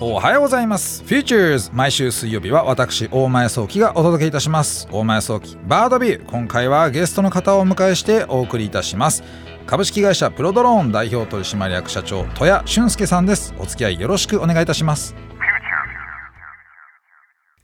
[0.00, 1.04] おはようございます。
[1.04, 4.88] Futures 毎週水曜日は私大前創希がお届けいたします。
[4.90, 6.26] 大前創希バードビュー。
[6.26, 9.22] 今回はゲストの方をお迎えしてお送りいたします。
[9.66, 13.54] 株式会社プロドローン代表取締役社長戸谷俊介さんです。
[13.58, 15.14] お付き合いよろしくお願いいたします。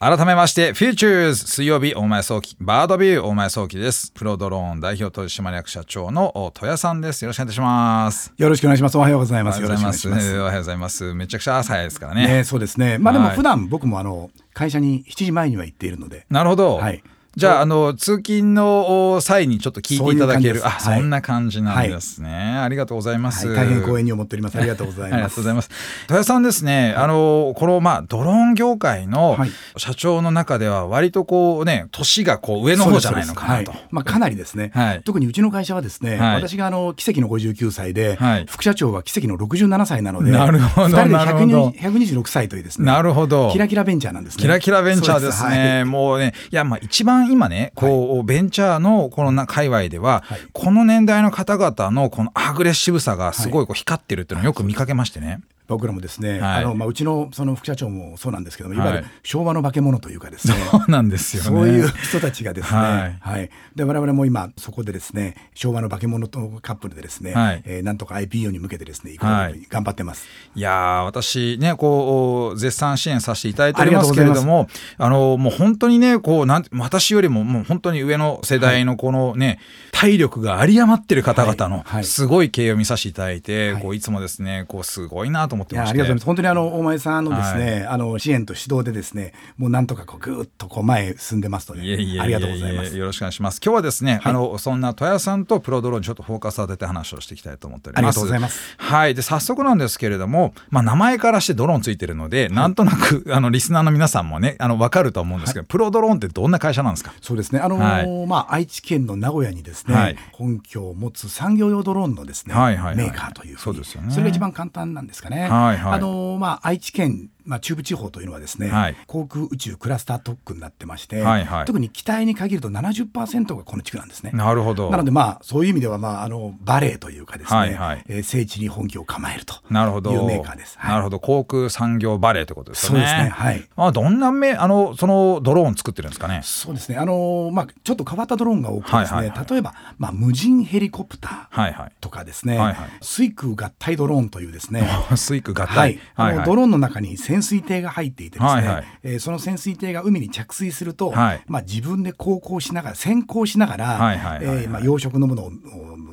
[0.01, 4.13] 改めまして、 Futures 水曜日大前創希、バードビュー大前創希です。
[4.13, 7.25] プロドローン代表取締役社長の戸谷さんです。
[7.25, 8.31] よろしくお願いします。
[8.37, 8.97] よろしくお願いします。
[8.97, 9.57] おはようございます。
[9.57, 10.07] おはようございます。
[10.07, 11.13] おはようございます。
[11.13, 12.27] めちゃくちゃ朝早いですからね。
[12.27, 12.97] ねそうですね。
[12.97, 16.25] まあでも普段僕もあの、会社に7時前には行っているので。
[16.29, 16.77] なるほど。
[16.77, 17.03] はい。
[17.35, 20.65] じゃあ、あの、通勤の際にちょっと聞いていただける。
[20.65, 22.57] あ、そんな感じなんですね。
[22.57, 24.57] ありがとうございます、大変光栄に思っております。
[24.57, 25.13] ありがとうございます。
[25.13, 25.69] ありがとうございます。
[26.03, 29.37] 豊さんですね、あの、この、まあ、ドローン業界の
[29.77, 33.73] 社長の中では、割とこうね、年がこう上の方じゃないのかなと。
[33.91, 34.71] まあ、かなりですね。
[35.05, 40.95] 特にうちの会社はですね、私があの、奇跡の59歳で、副社長は奇跡の67歳なので、なるほど。
[40.95, 42.85] 2人で126歳というですね。
[42.85, 43.51] なるほど。
[43.51, 44.41] キラキラベンチャーなんですね。
[44.41, 45.83] キラキラベンチャーですね。
[45.85, 55.41] もうね、いや、まあ、一番今ね、こう、ベンチャーのこの界隈では、はい、この年代の方々のこのアグレッシブさがすごいこう光ってるっていうのをよく見かけましてね。
[55.69, 58.79] 僕らもですね、はい、あのまあ、うちのその副社長もそうなんですけども、い。
[58.79, 70.27] わゆる昭和の化け物というかですね、そうなんですよ、ね、そういう人たちがですね、はい、はい、で我々も今そこでですね、昭和の化け物とカップルでですね、はい、えー、なんとか IPO に向けてですね、はい、頑張ってます。
[70.55, 79.59] いや私ね、こう絶賛支援させていただいておりますけれども、あのもう本当にね、こうなん私よりももう本当に上の世代のこのね、
[79.91, 85.99] 体力が有り余ってる方々のすごい経営を見させていただいて、こういつもですね、こうすごいなと思ってまして。
[86.39, 91.81] 当にあの大前さんのですね、はい、あの支援と指導でですねもうなんとかこうぐっとこう前進んでますので
[92.19, 92.97] ありがとうございます。
[92.97, 93.59] よろしくお願いします。
[93.63, 98.01] 今日はですね、はい、あのそんな戸谷さんとプロドローンにちょっとフォーカス当てて話をしていきたいと思っております。
[98.01, 98.75] ありがとうございます。
[98.77, 99.15] はい。
[99.15, 107.13] で早速なんですけれどもまあ名前からしてドローンついてるので、はい、なんとなく あのリスナーの皆さんもねあの分かると思うんですけど、プロドローンってどんな会社なんですか？
[107.21, 107.59] そうですね。
[107.59, 114.11] あのー、まあ愛知県の名古屋にですね、本拠を持つ産業用ドローンのですね、はいはいはい、メーカーというそうですよね。
[114.11, 124.29] それが一番簡単なんですかね、はいはい、あのー、まあ愛知県まあ、中部地方というのはですね、はい、航空宇宙クラスター特区になってまして、はいはい、特に機体に限ると70%がこの地区なんですね。
[124.35, 124.91] なるほど。
[124.91, 130.77] なので、まあ、そういう意味では、まあ、あのバレーというかですね、はいはい、えー、聖地に本拠を構えるというメーカーです。
[130.77, 131.19] なるほど。
[131.19, 132.89] 航空産業バレーということですね。
[132.89, 133.29] そうですね。
[133.29, 136.41] はい、あどんなめあのそのドローン作ってるんですかね。
[136.43, 136.99] そうですね。
[136.99, 144.87] あの、まあ、ちょっと変わったドローンが多くてですね、はいはいはい、例えば、まあ、無人ヘリコプターとかですね、はいはい、水空合体ドローンというですね
[145.17, 146.45] 水空合体、はい。
[146.45, 154.39] ドローンの中に潜水艇が入っていてですね、はえー、その潜水艇が海に着水すると、はい、まあ、自分で航行しながら先行しながら
[154.81, 155.51] 養殖のものを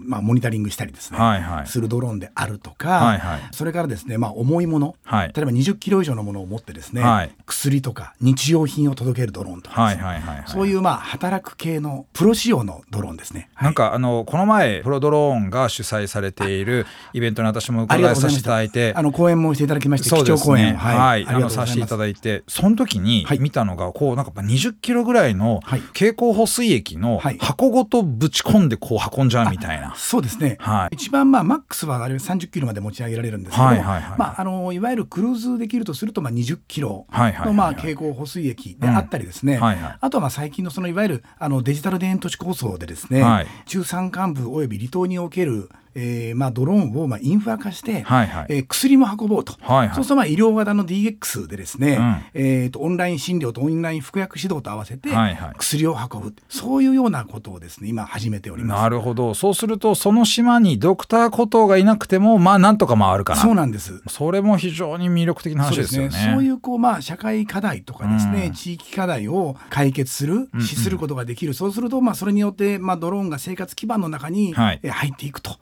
[0.07, 1.19] まあ、モニタリングしたりですね、
[1.67, 13.51] するドローンであるとか、それからですね、まあ、重いもの、はい、例えば20キロ以上のものを持ってですね、はい、薬とか日用品を届けるドローンとか、そういうまあ働く系のプロ仕様のドローンですね。
[13.61, 29.95] なんかあのこの前プロドローンが主催されているイベントに私も伺いさせていただいてあの講演もしていただきまして、ね、貴重講演、はい、はい、あのさせていただいてその時に見たのがこうなんか20キロぐらいの蛍光補水液の箱ごとぶち込んでこう運んじゃうみたいな。
[29.97, 30.77] そうですね、はい。
[30.77, 55.09] はい、一番まあマックスはあれ30キロまで持ち上げられるんですけど、はいはいはい、まあ、あのいわゆるクルーズできるとするとまあ20キロのまあ蛍光補水液であったりですね、うんはいはい、あとはまあ最近のそのいわゆるあのデジタル田園都市構想でですね、はい、中山間部および離島におけるえーまあ、ドローンをまあインフラ化して、はいはい、えー、薬も運ぼうと、はいはい、そうするとまあ医療型の DX でですね、うん、えーと、オンライン診療とオンライン服薬指導と合わせて
[55.57, 58.83] 薬を運ぶ、はいはい、そういうようなことをですね今始めております。
[58.83, 59.33] なるほど。
[59.33, 63.41] そうするとその島にドクターコトーがいなくてもまあなんとか回るかな。
[63.41, 64.03] そうなんです。
[64.09, 66.11] それも非常に魅力的な話ですよね。
[66.11, 75.57] そう、ね,、いうこう、まあ、社会課題とかですね、うん、地域課題を解決する視することができる、うんうん、そうするとまあそれによって、まあ、ドローンが生活基盤の中に入っていくと。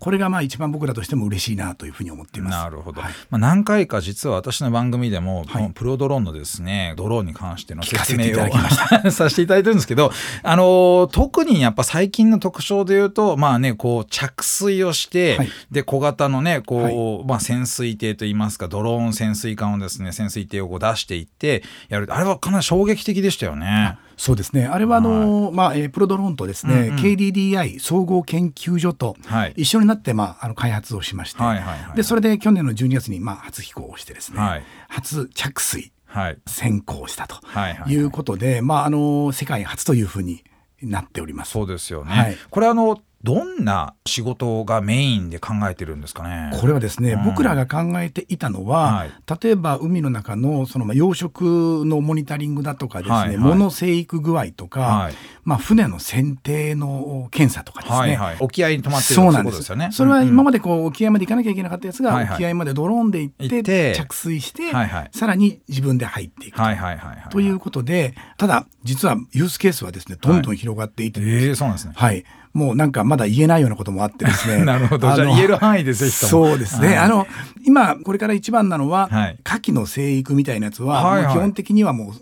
[0.00, 2.52] これがまあ一番僕らとしても嬉しいなというふうに思っています。
[2.56, 3.02] なるほど。
[3.02, 8.48] はい、まあ何回か実は私の番組でも、はい、プロドローンのですねドローンに関しての説明を
[9.12, 10.10] させていただいてるんですけど、
[10.42, 23.98] あの特にやっぱ最近の特徴で言うとまあねこう着水をして、はい、で小型のねこう、まあ潜水艇といいますかドローン潜水艦をですね潜水艇をこう出していってやるあれはかなり衝撃的でしたよね。
[24.20, 24.66] そうですね。
[24.66, 29.16] あれはあの、はい、まあえー、プロドローンとですね、うんうん、KDDI 総合研究所と
[29.56, 37.40] 一緒になって、まあ、あの開発をしまして、はいはいはい、でそれで去年の12月に、まあ、初飛行をしてですね、はい、初着水、はい、先行したと
[37.88, 40.44] いうことで、まあ、あの世界初というふうに
[40.82, 41.52] なっております。
[41.52, 46.56] そうですよね、はい、これあのどんな仕事がメインで考えてるんですかね？
[46.58, 49.10] これはですね、うん、僕らが考えていたのは、はい、
[49.42, 55.14] 例えば海の中のそのまあ養殖のモニタリングだとかですね、はいはい、物生育具合とか、はい、
[55.44, 59.68] まあ、船の船底の検査とかですね、はいはい、沖合に止まってるそうなんです。
[59.68, 59.90] よね。
[59.92, 71.92] それは今までこう沖合まで行かなきゃいけなかったやつが、沖合までドローンで行って着水して、はいはい、さらに自分で入っていくと,、はいはいはいはい、ということでただ実はユースケースはですねどんどん広がっていって、はい、えー、そうなんですね。
[71.94, 74.64] はいもうなんかまだ言えないようなこともあってですね。
[74.66, 75.14] なるほど。
[75.14, 76.88] じゃあ言える範囲でぜひそうですね。
[76.88, 77.26] はい、あの、
[77.64, 82.12] 今これから一番なのは、はい、牡蠣の生育みたいなやつは、はいはい、基本的にはもう、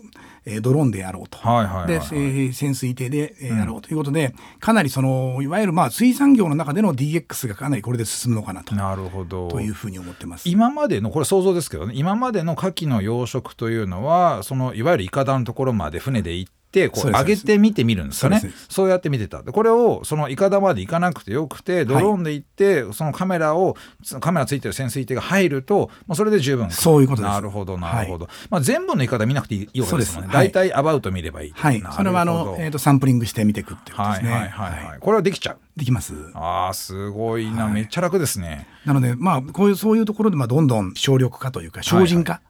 [0.45, 3.89] えー、ドローンでやろうと、はいはいはいはい、で、えー、潜水艇で、えー、やろうと。
[3.89, 8.75] いうことで、うん、かなりそのいわゆるまあ水産業の中での DX がかなりこれで進むのかなと。
[8.75, 9.47] なるほど。
[9.47, 10.47] というふうに思ってます。
[10.47, 11.93] 今までのこれ想像ですけどね。
[11.95, 18.41] 今までの牡蠣の養殖というのはそのいわゆるいかだのところまで船で行ってってこう上げてみてみるんですよね。
[18.69, 19.43] そうやって見てた。
[19.43, 23.75] これをそのいかだまで行かなくてよくてドローンで行って、はい、そのカメラを
[24.19, 26.69] カメラついてる潜水艇が入るともうそれで十分。
[26.71, 27.31] そういうことです。
[27.31, 30.31] なるほどなるほど、はい、まあ、全部のいかだ見なくていいわけですもんね。
[30.33, 31.51] 大体、アバウト見ればいい。
[31.51, 31.83] はい。
[31.95, 34.31] それはあの、えーと、サンプリングしてみていくってことですね。
[34.31, 35.57] はいはいはい、はい、これはできちゃう。
[35.75, 36.13] できます。
[36.33, 38.67] ああすごいな、めっちゃ楽ですね。
[38.85, 42.41] なのでまあこういうそういうところでまあどんどん省力化というか精進化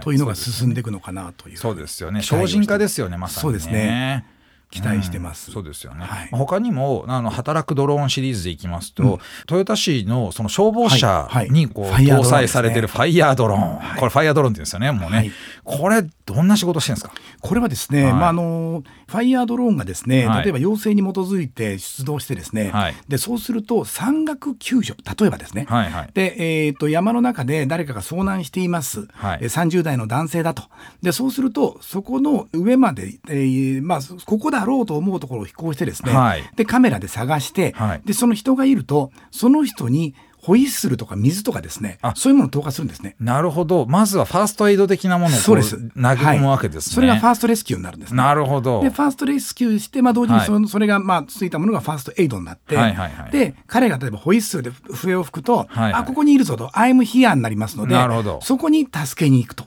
[0.00, 2.22] というのが進んでいくのかなという、そうですよね。
[2.22, 4.35] 精進化ですよねまさに、ね、そうですね
[4.76, 9.10] 期待してます、うん、そうですよね、はい、他にもあの働くドローンシリーズでいきますと、うん、
[9.50, 15.32] 豊田市のその消防車にこう、はいはい、搭載されてるファイヤードローン、これファイヤードローンって言うんですよねもうね、
[15.64, 17.14] これどんな仕事してるんですか？
[17.40, 22.72] これはですね、まああのファイヤードローンがですね、例えば要請に基づいて出動してですね、
[23.08, 26.34] でそうすると山岳救助例えばですね、はいはい、で
[26.66, 30.64] えーと、山の中で誰かが遭難しています、はい、30代の男性だと。
[31.02, 40.14] でそうするとそこの上まで、えーまあ、ここだろうと思うところを飛行してですね、はい、でカメラで探して、はい、でその人がいるとその人に
[40.46, 43.16] ホイッスルとか水とかですねそういうものを投下するんですね。
[43.18, 43.84] なるほど。
[43.86, 48.80] まずはファーストエイド的なものを投げ込むわけですね、それがファーストレスキューになるんです、ね、なるほど。
[48.80, 58.38] でファーストレスキューして、まあ、同時にそ,、のそれがまあついたものがファーストエイドになって、はいはいはい、で彼が例えばホイッスルで笛を吹くと、はいはい、あここにいるぞと「I'm here」になりますのでなるほど。
[58.40, 59.64] そこに助けに行くと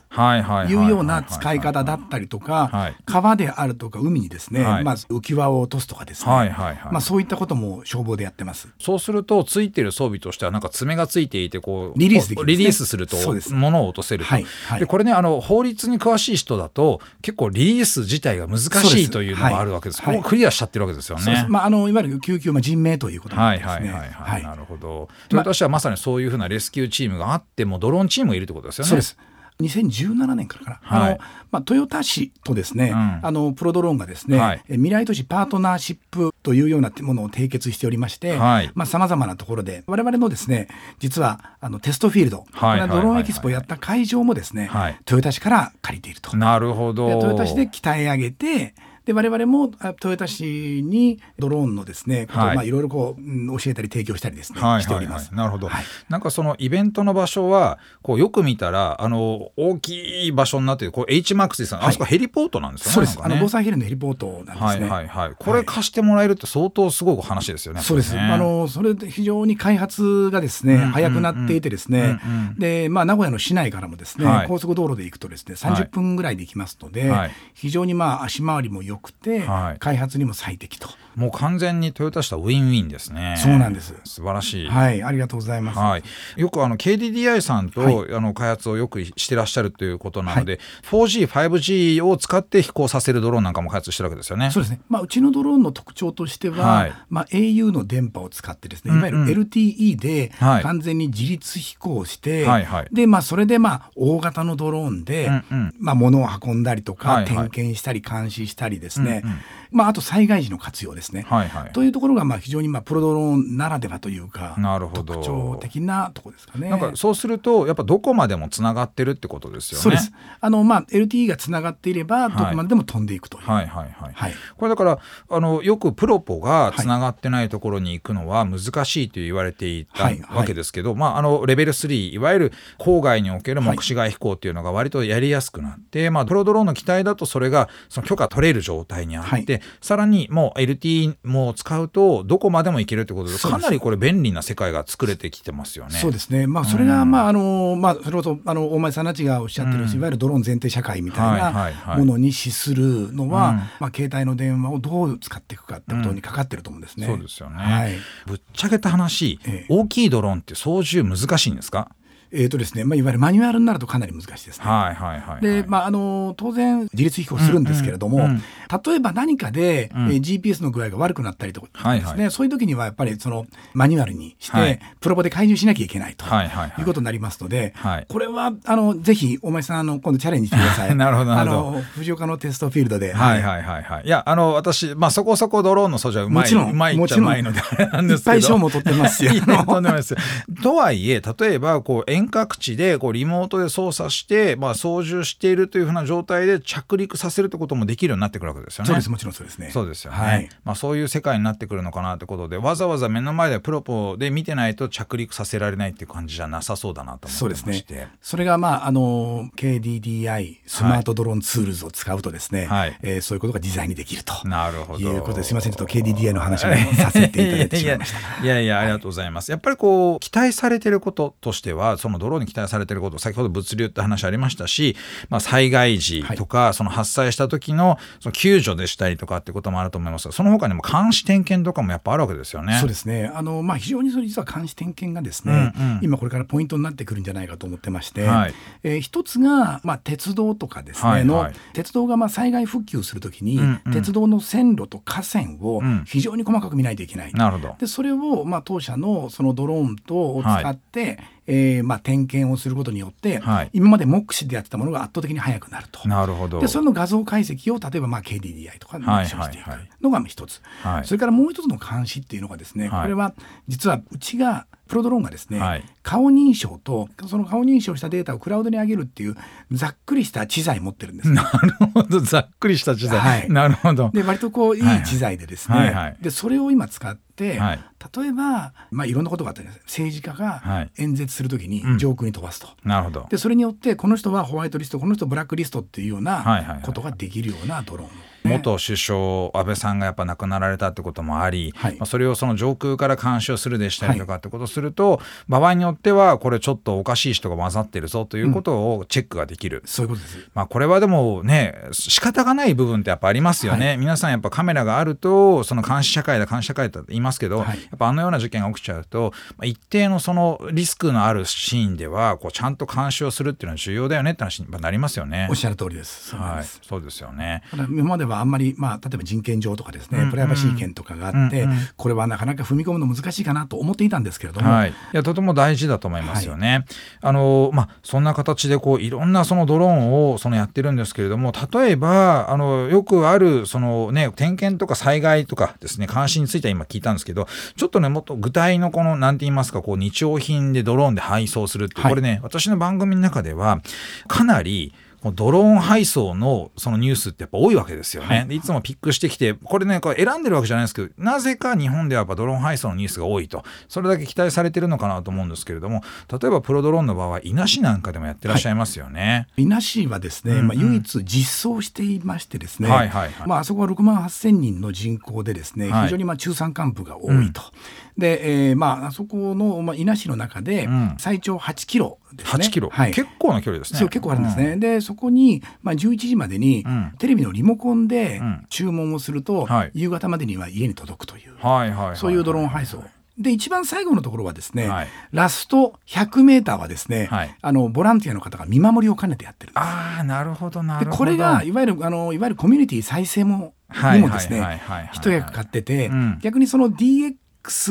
[0.68, 6.92] いうような使い方だったりとか、はい、川であるとか海にですね、はい、まず浮き輪を落とすとかですね、はいはいはい。
[6.92, 8.70] まあ、そういったことも消防でやってます。
[8.80, 13.18] そうするとついてる装備としてはなんか爪がついていいてこうリリースできる、ね、リリースすると
[13.52, 20.02] 物を落とせると、はいはい、でこれねあの法律に詳しい人だと結構リリース自体が難しいというのがあるわけです。
[20.02, 21.46] ここクリアしちゃってるわけですよね。
[21.50, 23.72] まああのいわゆる救急まあ人命ということなんですね。
[23.72, 24.44] はいはいはいはい。
[24.44, 25.10] なるほど。
[25.30, 28.90] トヨタ市はまさにそういうふうなレスキューチームがあってもドローンチームがいるってことですよね。
[28.90, 29.18] そうです。
[29.62, 31.20] 2017年からかな、はい、あの
[31.52, 38.38] まあ、トヨタ市とですね、うん、あのプロドローンがですね、はい、未来都市パートナーシップというようなものを締結しておりまして
[38.86, 40.68] さまざ、まなところで我々のですね
[41.00, 46.38] 実はあのテストフィールド、はい、ドローンエキスポをやった会場もですね、はい、トヨタ市から借りていると。
[46.38, 47.20] なるほど。
[47.20, 48.76] トヨタ市で鍛え上げて
[49.10, 49.70] で我々も
[50.00, 55.34] トヨタ市にドローンのですね、はいまあ、いろいろこう、うん、教えたり提供したりですね、はい、しております。
[55.34, 62.94] なるほど、はい、なんかそのイベントの場所はこうよく見たらあの大きい場所になってこう H マックスさん、はい、あそこヘリポートなんですよね。
[62.94, 63.18] そうです。
[63.18, 64.62] ね、あの防災ヘリのヘリポートなんですね。
[64.62, 65.36] はいはいはい。
[65.40, 67.82] これ貸してもらえるって相当すごい話ですよね。
[67.82, 68.16] そうです。
[68.16, 80.90] あのそれで非常に開発がですね、うんうん、早くなっていてですね、うんうん、でまあ名古屋の市内からもですね、はい、高速道路で行くとですね30分ぐらいで行きますので、はい、非常にまあ足回りも良くて、はい、開発にも最適と。
[81.16, 83.36] もう完全にトヨタ市とウィンウィンですね。
[83.38, 83.94] そうなんです。
[84.06, 84.70] 素晴らしい。
[84.70, 85.80] はい、ありがとうございます。
[85.80, 86.04] はい、
[86.38, 94.50] よくあの KDDI さんと、はい、あの開発をよくしてらっしゃるということなので、はい、4G、5G を使って飛行させるドローンなんかも開発してるわけですよね。
[94.52, 94.80] そうですね。
[94.88, 109.40] まあうちのドローンの特徴としては、はい、まあ au の電波を使ってですね、いわゆる LTE で完全に自立飛行して、はいはい、でまあそれでまあ大型のドローンで、うんうん、まあ物を運んだりとか、はいはい、点検したり監視したりですね、うんうん、
[109.72, 111.26] まああと災害時の活用ですね。
[111.30, 116.70] はいはい、というところがまあ非常にまあプロドローンならではというかなるほど特徴的なところですかね。
[116.70, 119.84] なんかそうするとやっぱどこまでもつながってるってことですよね。
[119.84, 120.12] そうです。
[120.40, 123.48] あのまあ LTE がつながっていればどこまででも飛んでいくという。
[123.48, 124.34] はい、はい、はいはい。
[124.58, 125.00] これだから
[125.30, 145.92] あのよくプロポがつながってないところに行くのは難しいと言われていたわけですけど、まああのレベル3いわゆる郊外における目視外飛行っていうのが割とやりやすくなって、まあプロドローンの機体だとそれがその許可取れる状態にあって、でさらにもう LTE も使うとどこまでもいけるってことでかなりこれ便利な世界が作れてきてますよね。
[146.00, 157.08] そうですね、まあ、それが、まああのまあ、それこそあの大前さんたちがおっしゃってる、うん、いわゆるドローン前提社会みたいなものに資するのは、まあ、携帯の電話をどう使っていくかってことにかかってると思うんですね。
[157.08, 161.90] そうですよね、はい、ぶっちゃけた話、ええ、大きいドローンって操縦難しいんですか？
[162.32, 164.66] えーとですねまあ、いわゆるマニュアルになるとかなり難しいですね。
[164.66, 168.42] はいはいはい、はい、で、まあ、あの当然自律飛行するんですけれども、うんうんうん、
[168.86, 180.96] 例えば何かで、うん、えー、GPS の具合が悪くなったりとかですね、はいはい、そういう時にはやっぱりそのマニュアルにして、はい、プロボで介入しなきゃいけないということになりますので、はいはい、これはあのぜひお前さんあの今度チャレンジしてください。
[180.96, 183.14] なるほどあの藤岡のテストフィールドで。
[183.14, 184.04] はいはいはいはい。
[184.06, 188.36] いやあの私まあそこそこドローンの操縦はうまいもちろんうまいっちゃうまいのでなんですけど。
[188.36, 189.32] いっぱい賞も取ってますよ。
[189.40, 190.16] とんでもないです。
[190.62, 198.88] とはいえ例えばこう遠隔地でこうリモートで操作して、まあ、操縦しているというふうな状態で着陸させるってこともできるようになってくるわけですよね。
[198.88, 199.70] そうですもちろんそうですね。
[199.72, 200.18] そうですよね。
[200.18, 208.12] はい、まあ、そういう世界になってくるのかなってことでわざわざ目の前でプロポで見てないと着陸させられないっていう感じじゃなさそうだなと思ってましてそうですね。
[208.22, 218.44] それが、まあ、あの KDDI スマートドローンツールズを使うとですね、はい、えー、そういうことが自在にできるとなるほどいうことですいませんちょっと KDDI の話をさせていただいてしまいました。
[218.44, 219.52] いやいやありがとうございます。
[219.52, 224.96] やっぱりこう期待されてることとしてはそのドローンに期待されてること先ほど物流って話ありましたし、
[225.30, 230.30] まあ、災害時とか、はい、その発災した時のその救助でしたりとかってこともあると思います。
[230.30, 232.78] がその他にも監視点検とかもやっぱあるわけですよね。
[232.80, 233.32] そうですね。
[233.34, 247.32] あの、まあ、非常にそれ実は監視点検がですね、うんうん、今これからポイントになってくるんじゃないかと思ってまして、はい、えー、一つが、まあ、鉄道とかですね、はいはい、の鉄道がまあ災害復旧するときに、うんうん、鉄道の線路と河川を非常に細かく見ないといけない。
[247.32, 247.76] うん、なるほど。
[247.80, 256.08] でそれを、まあ、当社のそのドローンとを使って、はいえーまあ、点検をすることによって、はい、今まで目視でやってたものが圧倒的に速くなると。
[256.08, 256.60] なるほど。
[256.60, 259.68] でその画像解析を例えばまあ KDDI とかにしていく
[260.02, 260.96] のが一つ、はいはい。
[261.00, 263.34] はい、それからもう一つの監視っていうのがですね、はい、これは
[263.68, 269.38] 実はうちがプロドローンがですね、はい、顔認証とその顔認証したデータをクラウドに上げるっていう
[269.72, 272.20] ざっくりした知財持ってるんです、ね、 なるほど。
[272.20, 274.10] ざっくりした知財、はい、なるほど。
[274.12, 275.04] で割とこういい。
[275.04, 277.80] 知財でですね、はいはい、でそれを今使って、はい、
[278.18, 283.28] 例えば、まあ、いろんなことがあったんです政治家が演説するときに上空に飛ばすと、うん、なるほど。
[283.30, 288.10] でそれによってこの人はホワイトリストこの人ブラックリストっていうようなことができるようなドローン。
[288.44, 307.66] 元首相安倍さんがやっぱ亡くなられたってこともあり、はい、まあ、それをその上空から監視をするでしたりとかってことをすると、はい、場合によってはこれちょっとおかしい人が混ざってるぞということをチェックができる、うん、そういうことです、まあ、これはでもね仕方がない部分ってやっぱありますよね、はい、皆さんやっぱカメラがあるとその監視社会だ監視社会だと言いますけど、や
[307.96, 315.48] っぱあのような事件が起きちゃうと、まあ、一定のそのリスクのあるシーンではこうちゃんと監視をするっていうのは重要だよねって話になりますよね。
[315.50, 316.36] おっしゃる通りです。
[316.36, 317.64] はい、そうですよね。
[317.90, 321.68] 今まではあんまりまあ例えば人権上とかですね、プライバシー権とかがあって、
[321.98, 326.70] これはなかなか踏み込むの難しいかなと思っていたんですけれども、はい、いやとても大事だと思いますよね。
[326.70, 326.86] はい、
[327.22, 343.82] あのまあ、そんな形でこういろんなそのドローンをそのやってるんですけれども例えばあのよくあるその、ね、点検とか災害とかですね監視については今聞いたんですけどちょっとねもっと具体のこの何て言いますかこう日用品でドローンで配送するって、はい、これね私の番組の中では
[344.28, 348.46] かなりドローン配送のそのニュースってやっぱ多いわけですよね。
[348.48, 359.48] はい、いつもピックしてきて、これね、これ選んでるわけじゃないですけど、なぜか日本ではやっぱドローン配送のニュースが多いと、それだけ期待されてるのかなと思うんですけれども、例えばプロドローンの場合、伊那市なんかでもやってらっしゃいますよね。
[359.58, 367.62] 伊、那、市はですね、うんうん、まあ、唯一実装していましてですね、はいはいはい、まあ、あそこは6万8000人の人口でですね、非常にまあ中山間部が多いと。
[367.62, 374.00] うんで、えー、まああそこの、まあ、伊那市の中で最長8キロですね、8キロ、はい、結構な距離ですね。
[374.00, 376.86] そう結構あるんですね、うん、でそこに、まあ、11時までに、
[377.18, 383.04] テレビのリモコンで注文をすると、はい、夕方までには家に届くという、はいはい、そういうドローン配送。
[383.40, 389.84] で一番最後のところはですね、はい、ラスト100メーターはですね、はい、あのボランティアの方が見守りを兼ねてやってるんです。
[389.84, 391.18] ああなるほどなるほど。
[391.18, 393.74] これがいわゆるあのいわゆるコミュニティ再生も
[394.14, 394.82] にもですね
[395.14, 397.36] 一役買ってて、うん、逆にその DX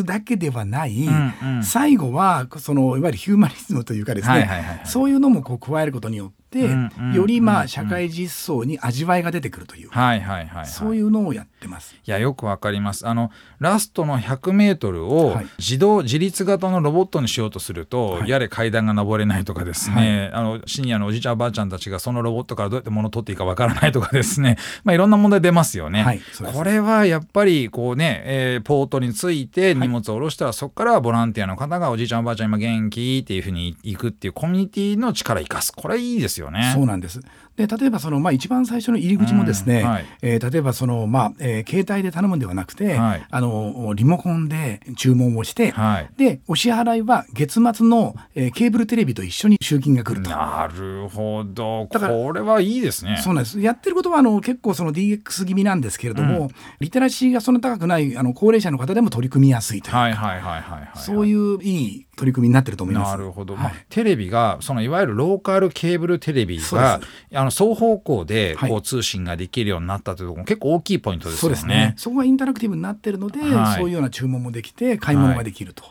[0.04, 11.94] だけではない、うんうん、最後はそのいわゆるヒューマニズムというかですね、そういうのもこう加えることによって、うんうん、よりまあ社会実装に味わいが出てくるという、はいはいはい、はい、そういうのをやってます。
[11.94, 13.06] いやよくわかります。
[13.06, 26.02] あのラストの100メートルを自動、自立型のロボットにしようとすると、はい、やれ階段が登れないとかですね、はい、あのシニアのおじいちゃんおばあちゃんたちがそのロボットからどうやって物を取っていいかわからないとかですね、 まあいろんな問題出ますよね。
[26.02, 26.20] はい、
[26.52, 35.72] これはやっぱりこうね、えー、ポートについて荷物を下ろしたら、そこからボランティアの方がおじいちゃんおばあちゃん今元気っていうふうに行くっていうコミュニティの力を生かす。
[35.72, 36.72] これいいですよね。
[36.74, 37.20] そうなんです。
[37.58, 50.30] で例えばその、まあ、一番最初の入り口もですね、うんはい、えー、例えばその、まあええー、携帯で頼むんではなくて、はい、あのリモコンで注文をして、はい、でお支払いは月末の、えー、ケーブルテレビと一緒に集金が来ると。
[50.30, 51.88] なるほど。
[51.90, 53.20] だからこれはいいですね。
[53.22, 53.60] そうなんです。
[53.60, 56.48] やってることはあの結構その DX 気味なんですけれども、うん、
[56.78, 63.12] リテラシーがそんな高くないあの高齢者の方でも取り組みやすいというか、はいはいはいはい、そういういい取り組みになってると思います。
[63.12, 67.00] なるほど、はい、まあ、テレビがそのいわゆるローカルケーブルテレビが
[67.32, 71.56] あの双方向でこう通信ができるようになったというところも結構大きいポイントですよね。
[71.56, 75.84] そうですねそこがインタラクティブになってるので、はい、そういうような注文もできて買い物ができると。
[75.84, 75.87] い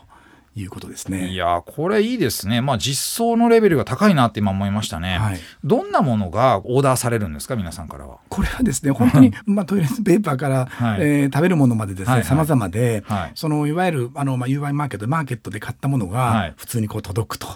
[0.66, 1.28] うことですね。
[1.28, 2.60] いやこれいいですね。
[2.60, 5.18] まあ実装のレベルが高いなって今思いましたね。
[5.18, 7.56] はい、どんなものがオーダーされるんですか？
[7.56, 8.18] 皆さんからは。
[8.28, 17.48] これはですね本当に まあトイレットペーパーから、はい、えー、食べるものまでですね様々で、はい、そのいわゆるあのまあ UI マーケットマーケットで買ったものが普通にこう届くと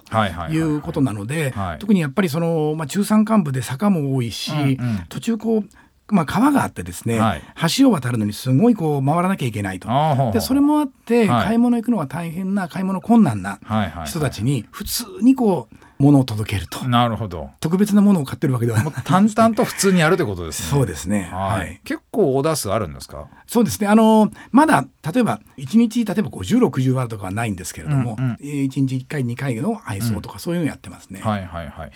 [0.50, 4.76] いうことなので、特にやっぱりそのまあ中山間部で坂も多いし、うんうん、
[5.08, 5.64] 途中こう
[6.12, 7.42] まあ、川があってですね、はい、
[7.76, 9.88] 橋を渡るのにすごいこう回らなきゃいけないと。
[10.32, 13.58] でそれもあって、買い物行くのが大変な買い物困難な
[14.06, 16.88] 人たちに普通にこうものを届けると。
[16.88, 17.50] なるほど。
[17.60, 20.68] 特別なものを買ってるわけではなく淡々と普通にやるってことですね。
[20.68, 23.28] そうですね、はい、結構オーダー数あるんですか？
[23.46, 23.86] そうですね。
[23.86, 31.92] あのまだ例えば1日例えば5060ワードとかはないんですけれども、うんうん、1日1回2回の配送とかそういうのやってますね、うん、はいはいはい。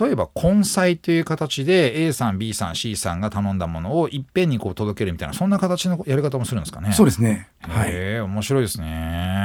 [0.00, 6.92] 例えば根菜という形で A さん B さん C さんが頼んだものをいっぺんにこう届けるみたいなそんな形のやり方もするんですかね？
[6.92, 7.50] そうですね。
[7.60, 8.20] はい。
[8.20, 9.41] 面白いですね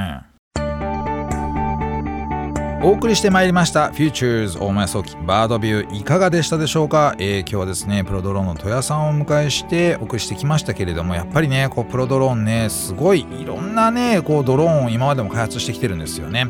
[2.83, 16.45] お送りしてまいりました Futures 大前早期バードビューいかがでしたでしょうか、えー、今日はですねプロドローンの戸谷さんをお迎えしてお送りしてきましたけれどもやっぱりねこうプロドローンねすごいいろんなねこうドローンを今までも開発してきてるんですよね。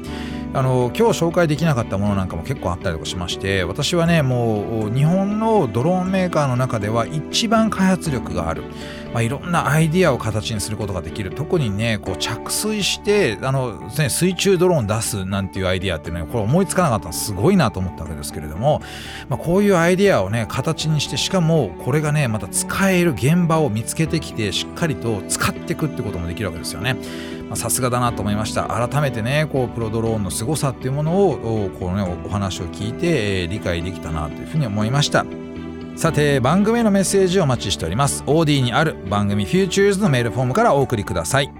[0.53, 8.63] あの今日紹介できなかったものなんかも結構あったりとかしまして私はねもう日本のドローンメーカーの中では一番開発力がある
[9.13, 18.81] まあ、いろんなアイディアを形にすることができる特にねこう着水してあの、ね、水中ドローン出すなんていうアイディアってねこれ思いつかなかったのすごいなと思ったわけですけれども、
[19.29, 26.95] まあ、こういうアイディアをね形にしてしかもこれがねまた使える現場を見つけてきてしっかりと使っていくってこともできるわけですよね。
[27.55, 28.65] さすがだなと思いました。
[28.65, 35.25] 改めてねこうプロドローンの凄さっていうものをこの、ね、お話を聞いて、えー、理解できたなというふうに思いました。
[35.95, 38.23] さて番組へのメッセージをお待ちしております。
[38.27, 41.51] OD にある番組 Futures のメールフォームからお送りください。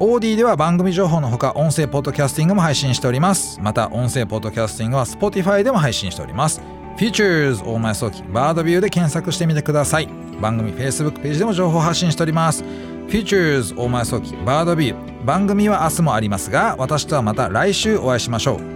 [0.00, 3.60] OD では番組情報のほか音声ポッドキャスティングも配信しております。
[3.60, 6.60] また音声ポッドキャスティングは Spotify でも配信しております。
[6.96, 10.08] Futures 大前早期バードビューで検索してみてください。
[10.40, 12.64] 番組 Facebook ページでも情報発信しております。
[13.08, 18.73] Futures 大前早期バードビュー番組は明日もありますが私とはまた来週お会いしましょう。